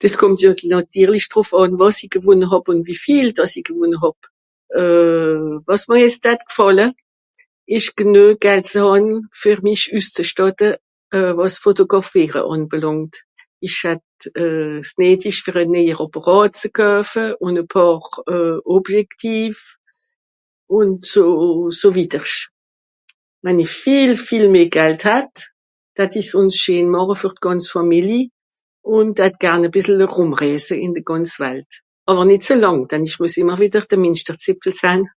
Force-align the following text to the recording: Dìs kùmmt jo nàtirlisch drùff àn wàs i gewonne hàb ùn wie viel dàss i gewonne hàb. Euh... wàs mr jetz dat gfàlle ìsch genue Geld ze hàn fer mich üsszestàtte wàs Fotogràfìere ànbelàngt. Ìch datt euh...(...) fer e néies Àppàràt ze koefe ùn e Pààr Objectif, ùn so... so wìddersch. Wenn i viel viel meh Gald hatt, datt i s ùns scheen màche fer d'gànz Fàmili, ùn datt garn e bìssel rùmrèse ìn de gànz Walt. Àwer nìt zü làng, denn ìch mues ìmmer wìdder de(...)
Dìs 0.00 0.14
kùmmt 0.20 0.38
jo 0.44 0.50
nàtirlisch 0.70 1.28
drùff 1.30 1.50
àn 1.60 1.72
wàs 1.80 1.96
i 2.04 2.06
gewonne 2.14 2.46
hàb 2.52 2.64
ùn 2.70 2.80
wie 2.86 2.98
viel 3.04 3.28
dàss 3.36 3.54
i 3.58 3.66
gewonne 3.68 3.98
hàb. 4.02 4.18
Euh... 4.82 5.44
wàs 5.68 5.82
mr 5.88 5.96
jetz 6.02 6.18
dat 6.24 6.40
gfàlle 6.50 6.86
ìsch 7.76 7.90
genue 7.98 8.28
Geld 8.44 8.66
ze 8.72 8.80
hàn 8.88 9.06
fer 9.40 9.58
mich 9.66 9.82
üsszestàtte 9.98 10.68
wàs 11.38 11.54
Fotogràfìere 11.64 12.40
ànbelàngt. 12.54 13.12
Ìch 13.66 13.78
datt 13.84 14.18
euh...(...) 14.42 14.78
fer 15.44 15.56
e 15.62 15.64
néies 15.72 16.00
Àppàràt 16.04 16.52
ze 16.60 16.68
koefe 16.78 17.24
ùn 17.44 17.54
e 17.62 17.64
Pààr 17.72 18.02
Objectif, 18.76 19.56
ùn 20.76 20.88
so... 21.12 21.22
so 21.78 21.86
wìddersch. 21.96 22.38
Wenn 23.44 23.64
i 23.64 23.66
viel 23.82 24.12
viel 24.26 24.46
meh 24.54 24.68
Gald 24.76 25.00
hatt, 25.10 25.36
datt 25.96 26.12
i 26.20 26.22
s 26.28 26.30
ùns 26.40 26.54
scheen 26.62 26.86
màche 26.94 27.14
fer 27.22 27.32
d'gànz 27.36 27.64
Fàmili, 27.74 28.22
ùn 28.96 29.06
datt 29.18 29.36
garn 29.42 29.66
e 29.66 29.68
bìssel 29.74 30.00
rùmrèse 30.12 30.74
ìn 30.84 30.92
de 30.96 31.00
gànz 31.08 31.30
Walt. 31.40 31.70
Àwer 32.10 32.24
nìt 32.28 32.42
zü 32.46 32.54
làng, 32.64 32.80
denn 32.90 33.06
ìch 33.08 33.18
mues 33.20 33.34
ìmmer 33.40 33.58
wìdder 33.60 33.84
de(...) 33.90 34.94